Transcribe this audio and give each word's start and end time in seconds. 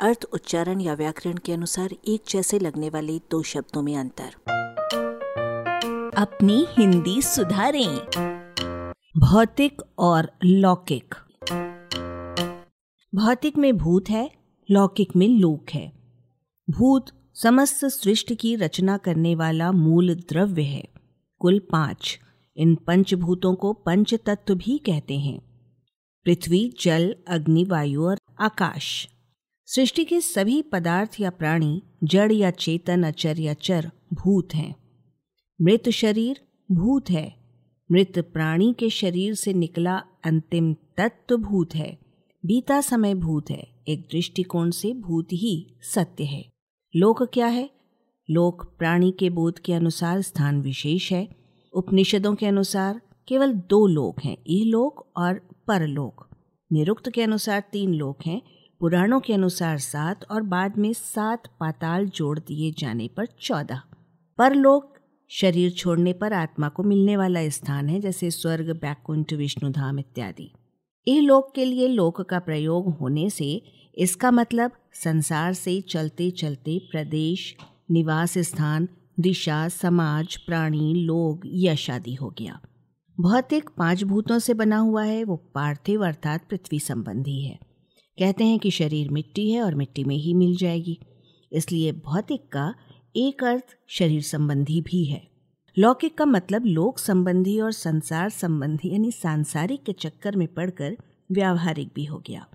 अर्थ, 0.00 0.24
उच्चारण 0.32 0.80
या 0.80 0.94
व्याकरण 0.94 1.36
के 1.36 1.52
अनुसार 1.52 1.90
एक 2.08 2.22
जैसे 2.28 2.58
लगने 2.58 2.88
वाले 2.88 3.18
दो 3.18 3.42
शब्दों 3.42 3.82
में 3.82 3.96
अंतर। 3.96 4.34
अपनी 6.16 6.66
हिंदी 6.70 7.22
सुधारें। 7.22 7.96
भौतिक 9.18 9.82
और 9.98 10.32
लौकिक। 10.44 11.14
भौतिक 13.14 13.58
में 13.58 13.76
भूत 13.76 14.10
है, 14.10 14.30
लौकिक 14.70 15.16
में 15.16 15.28
लोक 15.28 15.66
है। 15.74 15.92
भूत 16.70 17.06
समस्त 17.34 17.84
सृष्टि 17.84 18.34
की 18.34 18.56
रचना 18.56 18.96
करने 18.96 19.34
वाला 19.34 19.72
मूल 19.72 20.14
द्रव्य 20.14 20.62
है। 20.62 20.88
कुल 21.38 21.58
पाँच, 21.58 22.18
इन 22.56 22.74
पंचभूतों 22.74 23.54
को 23.54 23.72
पंच 23.72 24.14
तत्व 24.14 24.54
भी 24.54 24.78
कहते 24.78 25.18
हैं। 25.18 25.40
पृथ्वी, 26.24 26.74
जल, 26.80 27.16
अग्नि, 27.28 27.64
वायु 27.64 28.04
और 28.04 28.18
आकाश। 28.40 29.08
सृष्टि 29.74 30.04
के 30.04 30.20
सभी 30.20 30.62
पदार्थ 30.62 31.20
या 31.20 31.30
प्राणी, 31.30 31.82
जड़ 32.04 32.32
या 32.32 32.50
चेतन, 32.50 33.02
अचर 33.02 33.40
या 33.40 33.54
चर, 33.54 33.90
भूत 34.12 34.48
हैं। 34.54 34.74
मृत 35.62 35.88
शरीर, 35.88 36.40
भूत 36.72 37.10
है। 37.10 37.34
मृत 37.92 38.18
प्राणी 38.18 38.74
के 38.78 38.90
शरीर 38.90 39.34
से 39.34 39.52
निकला 39.52 40.02
अंतिम 40.24 40.74
तत्व 40.74 41.36
भूत 41.36 41.74
है। 41.74 41.98
बीता 42.46 42.80
समय 42.80 43.14
भूत 43.14 43.50
है। 43.50 43.68
एक 43.88 44.00
दृष्टिकोण 44.00 44.70
से 44.70 44.92
भूत 44.92 45.28
ही 45.32 45.78
सत्य 45.82 46.24
है। 46.24 46.52
लोक 46.96 47.22
क्या 47.22 47.46
है? 47.46 47.70
लोक 48.30 48.74
प्राणी 48.78 49.10
के 49.18 49.30
बोध 49.30 49.58
के 49.58 49.72
अनुसार 49.72 50.22
स्थान 50.22 50.60
विशेष 50.60 51.12
है। 51.12 51.28
उपनिषदों 51.72 52.34
के 52.34 52.46
अनुसार 52.46 53.00
केवल 53.28 53.52
दो 53.52 53.86
लोक 53.86 54.22
हैं 54.24 54.36
लोक 54.48 55.12
और 55.16 55.34
परलोक। 55.68 56.28
निरुक्त 56.72 57.10
के 57.10 57.22
अनुसार 57.22 57.62
तीन 57.72 57.94
लोक 57.94 58.18
हैं 58.26 58.42
पुराणों 58.80 59.20
के 59.20 59.32
अनुसार 59.32 59.78
सात 59.78 60.24
और 60.30 60.42
बाद 60.42 60.76
में 60.78 60.92
सात 60.92 61.46
पाताल 61.60 62.06
जोड़ 62.06 62.38
दिए 62.38 62.74
जाने 62.78 63.08
पर 63.08 63.26
चौदह। 63.26 63.80
परलोक 64.38 64.94
शरीर 65.28 65.70
छोड़ने 65.70 66.12
पर 66.12 66.32
आत्मा 66.32 66.68
को 66.68 66.82
मिलने 66.82 67.16
वाला 67.16 67.48
स्थान 67.48 67.88
है, 67.88 68.00
जैसे 68.00 68.30
स्वर्ग, 68.30 68.70
बैकुंठ, 68.70 69.32
विष्णुधाम 69.32 69.98
इत्यादि। 69.98 70.52
ए 71.08 71.20
लोक 71.20 71.52
के 71.54 71.64
लिए 71.64 71.88
लोक 71.88 72.20
का 72.20 72.38
प्रयोग 72.38 72.98
होने 72.98 73.30
से 73.30 73.62
इसका 73.94 74.30
मतलब 74.30 74.70
संसार 74.92 75.52
से 75.52 75.80
चलते 75.80 76.30
चलते 76.30 76.78
प्रदेश, 76.78 77.56
निवास 77.90 78.38
स्थान, 78.38 78.88
दिशा, 79.20 79.68
समाज, 79.68 80.36
प्राणी, 80.36 80.94
लोग, 80.94 81.40
यश 81.46 81.90
आदि 81.90 82.14
हो 82.14 82.34
गया। 82.38 82.60
भौतिक 83.20 83.70
पाँच 83.78 84.04
भूतों 84.04 84.38
से 84.38 84.54
बना 84.54 84.76
हुआ 84.76 85.04
है, 85.04 85.24
वो 85.24 85.36
पार्थिव 85.36 86.06
अर्थात 86.06 86.48
पृथ्वी 86.50 86.80
संबंधी 86.80 87.40
है। 87.42 87.67
कहते 88.18 88.44
हैं 88.44 88.58
कि 88.58 88.70
शरीर 88.70 89.10
मिट्टी 89.10 89.50
है 89.50 89.62
और 89.62 89.74
मिट्टी 89.74 90.04
में 90.04 90.16
ही 90.16 90.34
मिल 90.34 90.56
जाएगी। 90.56 91.00
इसलिए 91.52 91.92
भौतिक 91.92 92.52
का 92.52 92.74
एक 93.16 93.44
अर्थ 93.44 93.64
शरीर 93.88 94.22
संबंधी 94.22 94.80
भी 94.80 95.04
है। 95.04 95.28
लौकिक 95.78 96.18
का 96.18 96.24
मतलब 96.24 96.66
लोक 96.66 96.98
संबंधी 96.98 97.60
और 97.60 97.72
संसार 97.72 98.30
संबंधी 98.30 98.92
यानी 98.92 99.12
सांसारिक 99.12 99.82
के 99.82 99.92
चक्कर 99.92 100.36
में 100.36 100.48
पड़कर 100.48 100.96
व्यावहारिक 101.32 101.90
भी 101.94 102.04
हो 102.04 102.18
गया। 102.26 102.46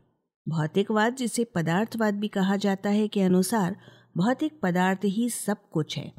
भौतिकवाद, 0.49 1.15
जिसे 1.15 1.43
पदार्थवाद 1.43 2.13
भी 2.13 2.27
कहा 2.27 2.55
जाता 2.55 2.89
है 2.89 3.07
के 3.07 3.21
अनुसार, 3.21 3.75
भौतिक 4.17 4.59
पदार्थ 4.63 4.99
ही 5.05 5.29
सब 5.29 5.57
कुछ 5.69 5.97
है। 5.97 6.13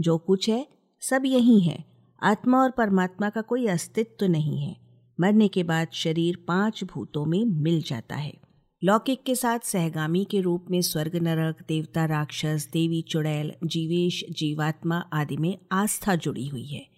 जो 0.00 0.18
कुछ 0.18 0.48
है, 0.48 0.68
सब 1.00 1.22
यही 1.26 1.60
है। 1.60 1.84
आत्मा 2.22 2.58
और 2.58 2.70
परमात्मा 2.70 3.30
का 3.30 3.40
कोई 3.40 3.66
अस्तित्व 3.66 4.26
नहीं 4.26 4.58
है। 4.58 4.76
मरने 5.20 5.48
के 5.48 5.62
बाद 5.62 5.88
शरीर 5.92 6.44
पाँच 6.48 6.84
भूतों 6.84 7.24
में 7.24 7.44
मिल 7.44 7.82
जाता 7.82 8.16
है। 8.16 8.43
लौकिक 8.86 9.22
के 9.22 9.34
साथ 9.34 9.58
सहगामी 9.58 10.24
के 10.24 10.40
रूप 10.40 10.66
में 10.70 10.82
स्वर्ग 10.82 11.16
नरक, 11.16 11.56
देवता 11.68 12.04
राक्षस, 12.04 12.68
देवी 12.72 13.02
चुड़ैल, 13.02 13.52
जीवेश, 13.64 14.24
जीवात्मा 14.30 14.96
आदि 15.12 15.36
में 15.36 15.58
आस्था 15.72 16.14
जुड़ी 16.14 16.48
हुई 16.48 16.66
है। 16.66 16.88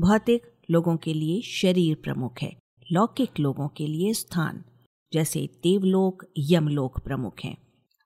भौतिक 0.00 0.42
लोगों 0.70 0.96
के 0.96 1.14
लिए 1.14 1.42
शरीर 1.42 1.94
प्रमुख 1.94 2.32
है, 2.42 2.56
लौकिक 2.92 3.30
लोगों 3.40 3.68
के 3.68 3.86
लिए 3.86 4.14
स्थान, 4.14 4.64
जैसे 5.12 5.48
देवलोक, 5.62 6.24
यमलोक 6.38 7.00
प्रमुख 7.00 7.34
हैं। 7.44 7.56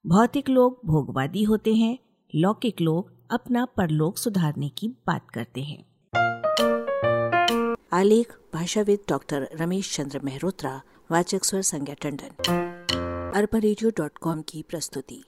भौतिक 0.06 0.48
लोग 0.48 0.80
भोगवादी 0.84 1.42
होते 1.42 1.74
हैं, 1.74 1.98
लौकिक 2.34 2.80
लोग 2.80 3.28
अपना 3.30 3.64
परलोक 3.64 4.18
सुधारने 4.18 4.68
की 4.68 4.88
बात 4.88 5.30
करते 5.30 5.60
हैं। 5.62 5.84
आलेख, 7.92 8.36
भाषाविद 8.54 8.98
डॉक्टर 9.08 9.48
रमेश 9.60 9.96
चंद्र 9.96 10.20
मेहरोत्रा, 10.24 10.82
वाचक 11.10 11.44
स्वर 11.44 11.62
संज्ञा 11.62 11.94
टंडन। 11.94 12.73
अरबा 13.34 13.58
की 14.42 14.64
प्रस्तुति। 14.68 15.24